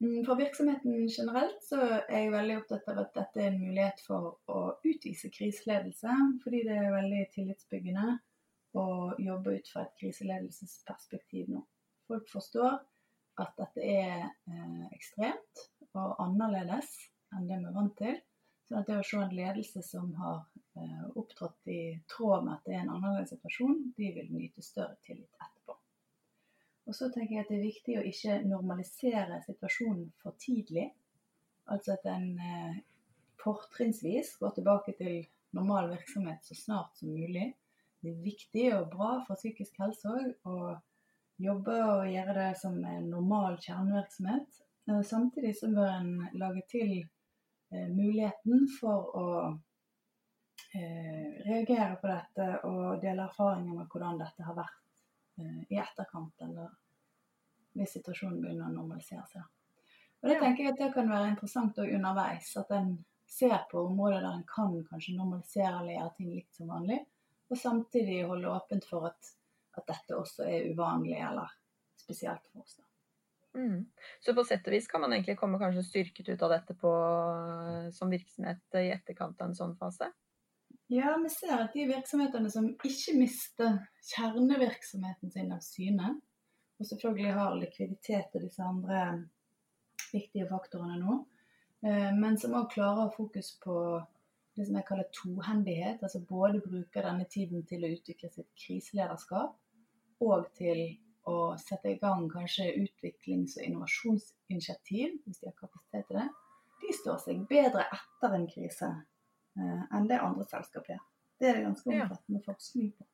Mm, 0.00 0.24
for 0.24 0.38
virksomheten 0.38 1.08
generelt 1.08 1.62
så 1.66 1.80
er 1.82 2.20
jeg 2.20 2.30
veldig 2.30 2.56
opptatt 2.60 2.86
av 2.92 3.00
at 3.02 3.16
dette 3.16 3.40
er 3.42 3.48
en 3.50 3.58
mulighet 3.58 4.02
for 4.06 4.36
å 4.46 4.60
utvise 4.86 5.30
kriseledelse, 5.34 6.14
fordi 6.44 6.60
det 6.68 6.76
er 6.78 6.94
veldig 6.94 7.22
tillitsbyggende 7.34 8.12
å 8.78 8.84
jobbe 9.18 9.56
ut 9.58 9.72
fra 9.72 9.82
et 9.86 9.96
kriseledelsesperspektiv 9.98 11.50
nå. 11.50 11.64
Folk 12.06 12.30
forstår 12.30 12.78
at 13.42 13.58
dette 13.58 13.82
er 13.82 14.22
eh, 14.22 14.86
ekstremt 14.94 15.66
og 15.98 16.14
annerledes 16.22 16.94
enn 17.34 17.50
det 17.50 17.58
vi 17.58 17.66
er 17.66 17.74
vant 17.74 17.98
til. 17.98 18.14
Så 18.68 18.84
det 18.86 19.00
å 19.00 19.04
se 19.06 19.18
en 19.18 19.34
ledelse 19.34 19.82
som 19.82 20.12
har 20.20 20.44
eh, 20.44 20.57
opptrådt 21.14 21.70
i 21.72 21.82
tråd 22.10 22.44
med 22.44 22.54
at 22.56 22.66
det 22.66 22.76
er 22.76 22.84
en 22.84 22.94
annerledes 22.96 23.32
situasjon, 23.34 23.78
de 23.96 24.10
vil 24.16 24.32
nyte 24.32 24.64
større 24.64 24.96
tillit 25.06 25.30
etterpå. 25.38 25.76
Og 26.88 26.96
så 26.96 27.10
tenker 27.12 27.34
jeg 27.36 27.44
at 27.44 27.50
det 27.52 27.58
er 27.58 27.66
viktig 27.66 27.96
å 27.98 28.06
ikke 28.08 28.36
normalisere 28.48 29.42
situasjonen 29.44 30.06
for 30.22 30.36
tidlig. 30.40 30.86
Altså 31.68 31.98
at 31.98 32.06
en 32.08 32.30
eh, 32.40 32.78
fortrinnsvis 33.42 34.36
går 34.40 34.54
tilbake 34.56 34.94
til 34.96 35.18
normal 35.56 35.90
virksomhet 35.92 36.44
så 36.44 36.56
snart 36.56 36.96
som 36.96 37.12
mulig. 37.12 37.50
Det 38.00 38.14
er 38.14 38.22
viktig 38.24 38.64
og 38.78 38.88
bra 38.94 39.10
for 39.26 39.36
psykisk 39.36 39.76
helse 39.82 40.14
òg 40.14 40.48
å 40.48 40.58
jobbe 41.42 41.76
og 41.84 42.08
gjøre 42.10 42.34
det 42.38 42.50
som 42.60 42.78
en 42.84 43.10
normal 43.12 43.58
kjernevirksomhet. 43.62 44.60
Eh, 44.88 45.02
samtidig 45.04 45.54
så 45.60 45.70
bør 45.74 45.92
en 45.92 46.12
lage 46.40 46.64
til 46.72 46.92
eh, 47.02 47.88
muligheten 47.92 48.68
for 48.78 49.12
å 49.12 49.26
eh, 50.74 51.38
reagere 51.46 51.96
på 52.00 52.10
dette 52.10 52.50
og 52.68 53.00
dele 53.02 53.28
erfaringer 53.28 53.78
med 53.78 53.88
hvordan 53.92 54.20
dette 54.20 54.46
har 54.46 54.56
vært 54.58 54.84
Eh, 55.38 55.62
i 55.68 55.78
etterkant, 55.78 56.40
eller 56.42 56.70
hvis 57.78 57.92
situasjonen 57.94 58.40
begynner 58.42 58.66
å 58.66 58.74
normalisere 58.74 59.22
seg. 59.30 59.44
Og 60.18 60.32
det 60.32 60.38
tenker 60.40 60.64
jeg 60.64 60.72
at 60.72 60.80
det 60.80 60.88
kan 60.96 61.10
være 61.12 61.30
interessant 61.30 61.78
òg 61.78 61.92
underveis. 61.94 62.50
At 62.58 62.72
en 62.74 62.96
ser 63.28 63.60
på 63.70 63.84
områder 63.86 64.24
der 64.24 64.32
en 64.32 64.48
kan 64.48 64.74
kanskje 64.88 65.14
normalisere 65.14 65.76
eller 65.76 65.94
gjøre 65.94 66.14
ting 66.16 66.32
likt 66.32 66.58
som 66.58 66.72
vanlig. 66.72 66.98
Og 67.48 67.60
samtidig 67.60 68.24
holde 68.26 68.50
åpent 68.50 68.88
for 68.88 69.06
at, 69.12 69.30
at 69.78 69.86
dette 69.86 70.18
også 70.18 70.48
er 70.48 70.72
uvanlig 70.72 71.20
eller 71.22 71.54
spesielt 72.00 72.50
for 72.50 72.64
oss. 72.64 72.80
Mm. 73.54 73.86
Så 74.24 74.34
på 74.34 74.42
sett 74.46 74.66
og 74.66 74.74
vis 74.74 74.90
kan 74.90 75.04
man 75.04 75.14
egentlig 75.14 75.38
komme 75.38 75.60
kanskje 75.62 75.86
styrket 75.86 76.32
ut 76.32 76.42
av 76.48 76.56
dette 76.56 76.74
på, 76.82 76.90
som 77.94 78.10
virksomhet 78.10 78.80
i 78.82 78.90
etterkant 78.96 79.38
av 79.38 79.52
en 79.52 79.60
sånn 79.60 79.78
fase? 79.78 80.10
Ja, 80.90 81.18
vi 81.22 81.28
ser 81.28 81.52
at 81.60 81.74
de 81.76 81.84
virksomhetene 81.84 82.48
som 82.48 82.70
ikke 82.72 83.12
mister 83.18 83.74
kjernevirksomheten 84.08 85.32
sin 85.34 85.50
av 85.52 85.60
syne, 85.60 86.14
og 86.80 86.88
selvfølgelig 86.88 87.34
har 87.36 87.58
likviditet 87.58 88.36
og 88.38 88.46
disse 88.46 88.64
andre 88.64 89.02
viktige 90.08 90.46
faktorene 90.48 90.96
nå, 91.02 91.16
eh, 91.84 92.08
men 92.16 92.38
som 92.40 92.56
òg 92.56 92.70
klarer 92.72 93.02
å 93.02 93.08
ha 93.10 93.12
fokus 93.12 93.50
på 93.60 93.74
det 94.56 94.64
som 94.64 94.78
jeg 94.78 94.86
kaller 94.88 95.10
tohendighet. 95.12 96.00
Altså 96.02 96.22
både 96.24 96.62
bruker 96.64 97.04
denne 97.04 97.28
tiden 97.28 97.68
til 97.68 97.84
å 97.84 97.92
utvikle 97.92 98.32
sitt 98.32 98.48
kriselederskap 98.56 100.24
og 100.24 100.48
til 100.56 100.82
å 101.28 101.52
sette 101.60 101.92
i 101.92 102.00
gang 102.00 102.30
kanskje 102.32 102.72
utviklings- 102.80 103.58
og 103.60 103.68
innovasjonsinitiativ, 103.68 105.20
hvis 105.26 105.44
de 105.44 105.52
har 105.52 105.60
kapasitet 105.60 106.08
til 106.08 106.22
det. 106.22 106.26
De 106.80 106.96
står 106.96 107.20
seg 107.26 107.46
bedre 107.52 107.84
etter 107.92 108.40
en 108.40 108.48
krise 108.48 108.92
enn 109.58 110.08
det 110.08 110.20
andre 110.22 110.46
selskap 110.50 110.88
gjør. 110.90 111.00
Det 111.38 111.48
er 111.48 111.58
det 111.58 111.66
ganske 111.68 111.94
omfattende 111.94 112.42
forskning 112.44 112.90
på. 112.98 113.06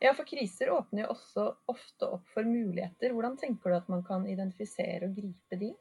Ja, 0.00 0.12
for 0.14 0.22
kriser 0.24 0.70
åpner 0.70 1.02
jo 1.02 1.14
også 1.14 1.44
ofte 1.72 2.06
opp 2.14 2.28
for 2.30 2.46
muligheter. 2.46 3.10
Hvordan 3.14 3.34
tenker 3.40 3.72
du 3.72 3.76
at 3.80 3.88
man 3.90 4.04
kan 4.06 4.26
identifisere 4.30 5.08
og 5.08 5.16
gripe 5.16 5.58
de? 5.58 5.72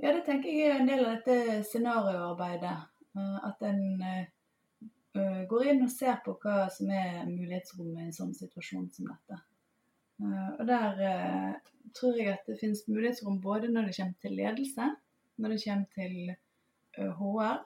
Ja, 0.00 0.12
det 0.12 0.26
tenker 0.26 0.52
jeg 0.52 0.68
er 0.68 0.82
en 0.82 0.90
del 0.90 1.06
av 1.06 1.16
dette 1.16 1.62
scenarioarbeidet. 1.70 2.76
Eh, 3.16 3.38
at 3.48 3.64
en 3.64 3.80
eh, 4.04 5.40
går 5.48 5.72
inn 5.72 5.86
og 5.86 5.92
ser 5.92 6.20
på 6.24 6.36
hva 6.42 6.66
som 6.72 6.92
er 6.92 7.24
mulighetsrommet 7.30 8.04
i 8.04 8.10
en 8.10 8.18
sånn 8.18 8.36
situasjon 8.36 8.90
som 8.92 9.08
dette. 9.10 9.40
Og 10.20 10.66
der 10.68 10.98
tror 11.96 12.18
jeg 12.20 12.28
at 12.34 12.44
det 12.44 12.58
finnes 12.60 12.82
mulighetsrom 12.84 13.38
både 13.40 13.70
når 13.72 13.88
det 13.88 13.94
kommer 13.96 14.18
til 14.20 14.34
ledelse, 14.36 14.88
når 15.40 15.54
det 15.54 15.60
kommer 15.64 15.86
til 15.96 17.08
HR, 17.16 17.62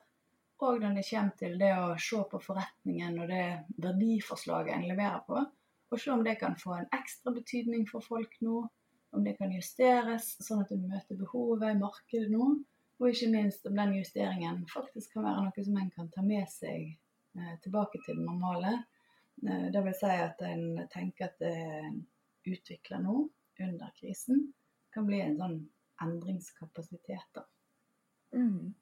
og 0.64 0.80
når 0.82 0.96
det 0.98 1.04
kommer 1.08 1.36
til 1.40 1.58
det 1.60 1.72
å 1.76 1.90
se 2.00 2.22
på 2.30 2.40
forretningen 2.42 3.18
og 3.22 3.30
det 3.30 3.44
verdiforslaget 3.84 4.76
en 4.76 4.88
leverer 4.88 5.20
på, 5.26 5.42
og 5.90 6.00
se 6.00 6.10
om 6.10 6.24
det 6.26 6.38
kan 6.40 6.56
få 6.58 6.78
en 6.78 6.88
ekstra 6.96 7.32
betydning 7.34 7.84
for 7.90 8.04
folk 8.04 8.34
nå, 8.42 8.62
om 9.14 9.26
det 9.26 9.36
kan 9.38 9.52
justeres 9.54 10.32
sånn 10.42 10.64
at 10.64 10.72
du 10.72 10.80
møter 10.80 11.18
behovet 11.20 11.70
i 11.70 11.78
markedet 11.78 12.32
nå, 12.32 12.48
og 12.98 13.10
ikke 13.10 13.30
minst 13.30 13.66
om 13.68 13.76
den 13.78 13.94
justeringen 13.98 14.64
faktisk 14.70 15.14
kan 15.14 15.26
være 15.26 15.44
noe 15.46 15.66
som 15.66 15.78
en 15.78 15.92
kan 15.94 16.10
ta 16.14 16.22
med 16.26 16.50
seg 16.50 16.90
eh, 17.38 17.54
tilbake 17.62 18.00
til 18.06 18.18
det 18.18 18.26
normale. 18.26 18.74
Eh, 19.42 19.70
vil 19.74 19.96
si 19.98 20.10
at 20.10 20.42
en 20.46 20.84
tenker 20.94 21.30
at 21.30 21.38
det 21.42 21.54
er 21.54 21.88
utvikler 22.44 23.02
nå 23.02 23.16
under 23.60 23.92
krisen, 23.98 24.52
kan 24.94 25.06
bli 25.08 25.20
en 25.24 25.38
sånn 25.38 25.58
endringskapasitet. 26.04 27.28
da. 27.34 27.44
Mm. 28.34 28.74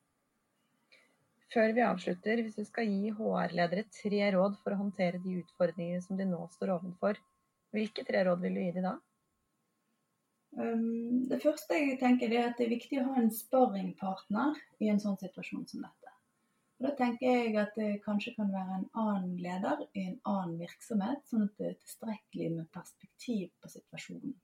Før 1.53 1.73
vi 1.77 1.83
avslutter, 1.85 2.41
hvis 2.41 2.57
du 2.57 2.65
skal 2.65 2.89
gi 2.89 3.11
HR-ledere 3.13 3.85
tre 3.93 4.21
råd 4.33 4.55
for 4.63 4.73
å 4.73 4.81
håndtere 4.81 5.21
de 5.21 5.41
utfordringene 5.43 6.01
som 6.05 6.17
de 6.17 6.25
nå 6.29 6.41
står 6.55 6.79
overfor, 6.79 7.19
hvilke 7.77 8.05
tre 8.09 8.23
råd 8.29 8.41
vil 8.45 8.57
du 8.57 8.63
gi 8.63 8.75
dem 8.77 8.87
da? 8.89 8.95
Um, 10.53 11.25
det 11.29 11.41
første 11.41 11.77
jeg 11.77 11.99
tenker 12.01 12.33
er 12.33 12.51
at 12.51 12.59
det 12.61 12.67
er 12.67 12.75
viktig 12.75 13.01
å 13.01 13.07
ha 13.11 13.21
en 13.21 13.31
sparringpartner 13.33 14.59
i 14.85 14.91
en 14.93 15.01
sånn 15.01 15.19
situasjon 15.21 15.67
som 15.69 15.85
dette. 15.85 16.15
Og 16.81 16.89
da 16.89 16.95
tenker 16.99 17.29
jeg 17.29 17.57
at 17.61 17.77
det 17.79 17.91
kanskje 18.05 18.35
kan 18.37 18.49
være 18.53 18.79
en 18.81 18.89
annen 19.05 19.37
leder 19.41 19.85
i 19.93 20.07
en 20.09 20.17
annen 20.29 20.57
virksomhet, 20.61 21.21
sånn 21.29 21.47
at 21.47 21.61
det 21.61 21.69
er 21.69 21.77
tilstrekkelig 21.85 22.49
med 22.57 22.73
perspektiv 22.75 23.53
på 23.61 23.73
situasjonen. 23.77 24.35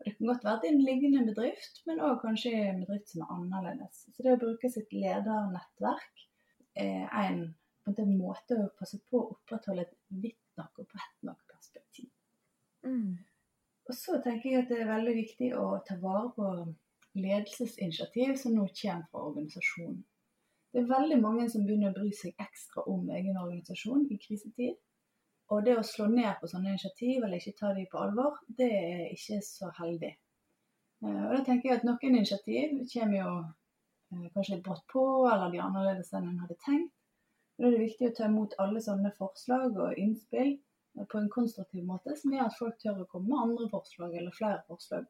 Og 0.00 0.06
det 0.06 0.16
kan 0.16 0.30
godt 0.30 0.44
være 0.44 0.60
til 0.60 0.74
en 0.74 0.84
lignende 0.84 1.34
bedrift, 1.34 1.82
men 1.86 2.00
òg 2.00 2.22
kanskje 2.22 2.54
en 2.56 2.78
bedrift 2.80 3.10
som 3.12 3.24
er 3.26 3.32
annerledes. 3.36 4.06
Så 4.08 4.24
det 4.24 4.32
å 4.32 4.40
bruke 4.40 4.70
sitt 4.72 4.94
ledernettverk 4.96 6.22
er 6.80 7.26
en, 7.26 7.42
en 7.90 8.14
måte 8.16 8.56
å 8.56 8.70
passe 8.78 9.00
på 9.10 9.20
å 9.20 9.34
opprettholde 9.34 9.84
et 9.84 9.98
vidt 10.22 10.40
nok 10.56 10.80
og 10.80 10.88
bredt 10.88 11.26
nok 11.28 11.42
perspektiv. 11.52 12.08
Mm. 12.86 13.18
Og 13.90 13.96
så 13.98 14.16
tenker 14.24 14.48
jeg 14.48 14.62
at 14.62 14.72
det 14.72 14.80
er 14.80 14.92
veldig 14.94 15.16
viktig 15.18 15.50
å 15.58 15.66
ta 15.84 15.98
vare 16.00 16.30
på 16.36 16.48
ledelsesinitiativ 17.20 18.36
som 18.40 18.56
nå 18.56 18.68
kommer 18.80 19.06
fra 19.10 19.26
organisasjonen. 19.28 20.00
Det 20.70 20.80
er 20.80 20.92
veldig 20.92 21.18
mange 21.20 21.48
som 21.50 21.64
begynner 21.66 21.90
å 21.90 21.98
bry 21.98 22.12
seg 22.14 22.40
ekstra 22.40 22.84
om 22.88 23.08
egen 23.10 23.36
organisasjon 23.36 24.06
i 24.14 24.18
krisetid. 24.22 24.76
Og 25.50 25.64
det 25.66 25.76
å 25.78 25.86
slå 25.86 26.06
ned 26.10 26.36
på 26.40 26.48
sånne 26.50 26.74
initiativ 26.74 27.24
eller 27.24 27.40
ikke 27.40 27.58
ta 27.58 27.72
dem 27.74 27.88
på 27.90 27.98
alvor, 27.98 28.38
det 28.58 28.68
er 28.70 29.00
ikke 29.10 29.40
så 29.46 29.70
heldig. 29.80 30.12
Eh, 31.04 31.22
og 31.26 31.34
da 31.34 31.40
tenker 31.46 31.70
jeg 31.70 31.80
at 31.80 31.86
noen 31.88 32.20
initiativ 32.20 32.76
kommer 32.92 33.18
jo 33.18 33.32
eh, 33.40 34.26
kanskje 34.34 34.56
litt 34.56 34.66
brått 34.66 34.86
på, 34.92 35.04
eller 35.32 35.50
de 35.50 35.58
er 35.58 35.66
annerledes 35.66 36.12
enn 36.14 36.28
en 36.30 36.42
hadde 36.44 36.58
tenkt. 36.66 36.94
Og 37.58 37.64
da 37.64 37.70
er 37.70 37.76
det 37.76 37.86
viktig 37.88 38.10
å 38.10 38.16
ta 38.16 38.28
imot 38.30 38.54
alle 38.62 38.84
sånne 38.84 39.10
forslag 39.18 39.74
og 39.74 39.98
innspill 39.98 40.54
eh, 40.54 41.08
på 41.10 41.18
en 41.18 41.32
konstruktiv 41.34 41.84
måte, 41.88 42.14
som 42.20 42.36
gjør 42.36 42.46
at 42.46 42.60
folk 42.60 42.78
tør 42.82 43.02
å 43.02 43.10
komme 43.10 43.32
med 43.32 43.42
andre 43.48 43.68
forslag 43.74 44.14
eller 44.14 44.36
flere 44.36 44.62
forslag 44.68 45.08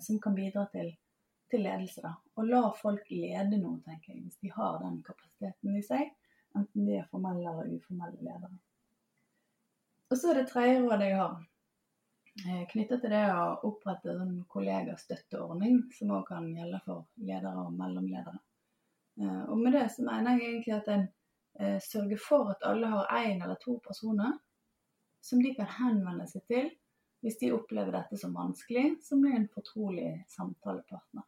som 0.00 0.20
kan 0.22 0.36
bidra 0.36 0.62
til 0.70 0.92
til 1.50 1.64
ledelse. 1.64 2.00
da, 2.02 2.12
Og 2.36 2.46
la 2.46 2.62
folk 2.82 3.10
lede 3.10 3.58
noe, 3.58 3.80
tenker 3.86 4.12
jeg, 4.12 4.22
hvis 4.26 4.40
de 4.42 4.52
har 4.54 4.80
den 4.82 5.02
kapasiteten 5.06 5.76
i 5.76 5.84
seg. 5.84 6.10
Enten 6.56 6.88
de 6.88 6.98
er 6.98 7.08
formelle 7.12 7.50
eller 7.50 7.76
uformelle 7.76 8.20
ledere. 8.20 8.56
Og 10.08 10.16
så 10.18 10.30
er 10.30 10.40
det 10.40 10.48
tredje 10.48 10.80
rådet 10.80 11.10
jeg 11.10 11.20
har, 11.20 11.38
knytta 12.38 12.66
knyttet 12.70 13.00
til 13.02 13.12
det 13.12 13.24
å 13.34 13.46
opprette 13.68 14.12
en 14.14 14.36
kollegastøtteordning, 14.48 15.80
som 15.96 16.14
òg 16.16 16.28
kan 16.30 16.46
gjelde 16.54 16.80
for 16.84 17.04
ledere 17.20 17.64
og 17.66 17.74
mellomledere. 17.76 18.38
Eh, 19.20 19.42
og 19.50 19.58
med 19.58 19.74
det 19.74 19.88
så 19.92 20.04
mener 20.06 20.38
jeg 20.38 20.52
egentlig 20.52 20.76
at 20.76 20.90
en 20.94 21.06
eh, 21.60 21.78
sørger 21.82 22.20
for 22.22 22.52
at 22.54 22.64
alle 22.68 22.92
har 22.92 23.10
én 23.18 23.42
eller 23.42 23.58
to 23.64 23.76
personer 23.84 24.36
som 25.20 25.42
de 25.42 25.50
kan 25.56 25.68
henvende 25.80 26.28
seg 26.30 26.44
til 26.48 26.70
hvis 27.24 27.40
de 27.40 27.50
opplever 27.52 27.90
dette 27.92 28.16
som 28.20 28.36
vanskelig, 28.36 28.92
som 29.02 29.20
blir 29.20 29.34
en 29.34 29.48
fortrolig 29.50 30.12
samtalepartner. 30.30 31.26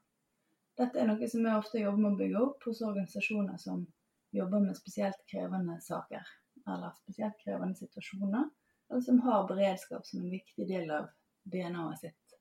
Dette 0.78 1.02
er 1.02 1.08
noe 1.10 1.28
som 1.28 1.42
vi 1.42 1.52
ofte 1.52 1.82
jobber 1.82 2.04
med 2.04 2.12
å 2.12 2.20
bygge 2.20 2.44
opp 2.46 2.68
hos 2.68 2.84
organisasjoner 2.86 3.58
som 3.58 3.82
jobber 4.32 4.62
med 4.62 4.78
spesielt 4.78 5.18
krevende 5.28 5.80
saker, 5.82 6.22
eller 6.70 6.94
spesielt 7.02 7.36
krevende 7.42 7.74
situasjoner, 7.76 8.46
eller 8.90 9.04
som 9.06 9.20
har 9.20 9.46
beredskap 9.48 10.06
som 10.06 10.20
en 10.20 10.32
viktig 10.32 10.66
del 10.68 10.90
av 10.90 11.08
DNA-et 11.50 12.02
sitt. 12.02 12.34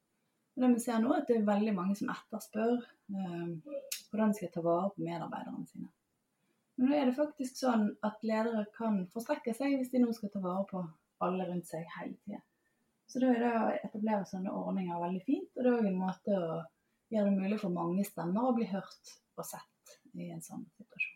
Og 0.56 0.65
det 0.65 0.74
vi 0.74 0.82
ser 0.84 1.00
nå, 1.00 1.13
er 1.13 1.22
at 1.22 1.29
det 1.29 1.38
er 1.39 1.48
veldig 1.48 1.74
mange 1.77 1.96
som 1.96 2.10
etterspør 2.12 2.75
eh, 2.75 3.75
hvordan 4.10 4.34
de 4.34 4.39
skal 4.39 4.51
ta 4.53 4.63
vare 4.65 4.89
på 4.96 5.06
medarbeiderne 5.06 5.68
sine. 5.70 5.91
Men 6.79 6.89
nå 6.89 6.98
er 6.98 7.10
det 7.10 7.18
faktisk 7.20 7.60
sånn 7.60 7.86
at 8.08 8.25
ledere 8.25 8.65
kan 8.75 9.01
forstrekke 9.13 9.53
seg 9.56 9.77
hvis 9.77 9.91
de 9.94 10.01
nå 10.03 10.12
skal 10.15 10.34
ta 10.34 10.41
vare 10.44 10.65
på 10.70 10.84
alle 11.25 11.48
rundt 11.50 11.68
seg 11.70 11.88
hele 11.98 12.15
tida. 12.24 12.41
Så 13.10 13.22
da 13.22 13.32
er 13.34 13.41
det 13.41 13.53
å 13.58 13.70
etablere 13.74 14.27
sånne 14.29 14.53
ordninger 14.53 15.01
veldig 15.01 15.24
fint, 15.25 15.50
og 15.56 15.63
det 15.63 15.70
er 15.70 15.77
òg 15.79 15.88
en 15.89 15.98
måte 15.98 16.36
å 16.38 16.60
gjøre 17.10 17.32
det 17.32 17.39
mulig 17.39 17.58
for 17.62 17.74
mange 17.74 18.06
stemmer 18.06 18.50
å 18.50 18.56
bli 18.58 18.68
hørt 18.70 19.13
og 19.39 19.48
sett 19.48 19.96
i 20.13 20.29
en 20.29 20.44
sånn 20.46 20.68
situasjon. 20.77 21.15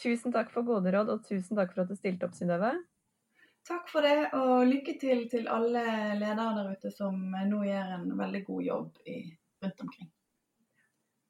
Tusen 0.00 0.34
takk 0.34 0.52
for 0.52 0.64
gode 0.64 0.92
råd, 0.92 1.12
og 1.12 1.24
tusen 1.28 1.58
takk 1.58 1.72
for 1.74 1.84
at 1.84 1.92
du 1.92 1.96
stilte 1.96 2.28
opp, 2.28 2.36
Synnøve. 2.36 2.74
Takk 3.68 3.90
for 3.92 4.04
det, 4.04 4.30
og 4.34 4.66
lykke 4.66 4.96
til 5.00 5.26
til 5.30 5.48
alle 5.52 5.82
ledere 6.18 6.54
der 6.56 6.70
ute 6.72 6.92
som 6.94 7.18
nå 7.50 7.60
gjør 7.66 7.92
en 7.98 8.14
veldig 8.18 8.44
god 8.46 8.62
jobb 8.66 9.02
i, 9.06 9.18
rundt 9.62 9.84
omkring. 9.84 10.10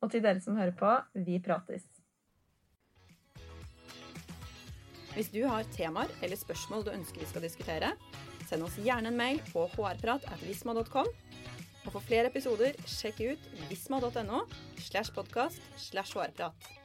Og 0.01 0.13
til 0.13 0.23
dere 0.25 0.41
som 0.41 0.57
hører 0.57 0.77
på, 0.77 0.93
vi 1.27 1.41
prates. 1.45 1.85
Hvis 5.15 5.33
du 5.35 5.43
har 5.43 5.67
temaer 5.75 6.11
eller 6.23 6.39
spørsmål 6.39 6.87
du 6.87 6.93
ønsker 6.95 7.21
vi 7.21 7.29
skal 7.29 7.45
diskutere, 7.45 7.93
send 8.49 8.63
oss 8.63 8.79
gjerne 8.79 9.11
en 9.11 9.19
mail 9.19 9.43
på 9.51 9.67
hrprat.visma.com 9.75 11.11
og 11.87 11.95
for 11.95 12.05
flere 12.05 12.31
episoder, 12.31 12.77
sjekk 12.87 13.23
ut 13.33 13.49
visma.no 13.71 14.45
slash 14.79 15.13
podkast 15.17 15.65
slash 15.81 16.15
hårprat. 16.17 16.80